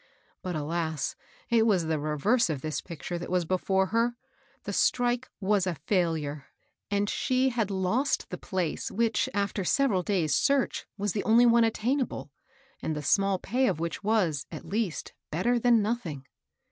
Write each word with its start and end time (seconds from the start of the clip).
But, 0.41 0.55
alas 0.55 1.15
I 1.51 1.57
it 1.57 1.67
was 1.67 1.85
the 1.85 1.99
reverse 1.99 2.49
of 2.49 2.61
this 2.61 2.81
picture 2.81 3.19
that 3.19 3.29
was 3.29 3.45
before 3.45 3.85
her. 3.93 4.15
The 4.63 4.69
s\x\kQ 4.69 5.01
^ 5.19 5.19
^a 5.19 5.19
^ 5.19 5.19
%s^cQxa\ 5.19 5.29
174 5.41 6.05
MABEL 6.09 6.35
ROSS. 6.37 6.43
and 6.89 7.07
she 7.07 7.49
had 7.49 7.69
lost 7.69 8.31
the 8.31 8.37
place, 8.39 8.89
which, 8.89 9.29
after 9.35 9.63
several 9.63 10.01
days' 10.01 10.33
search, 10.33 10.87
was 10.97 11.13
the 11.13 11.23
only 11.23 11.45
one 11.45 11.63
attainable, 11.63 12.31
and 12.81 12.95
the 12.95 13.03
small 13.03 13.37
pay 13.37 13.67
of 13.67 13.79
which 13.79 14.03
was, 14.03 14.47
at 14.51 14.65
least, 14.65 15.13
better 15.29 15.59
than 15.59 15.83
noth*^ 15.83 16.03
ing. 16.07 16.25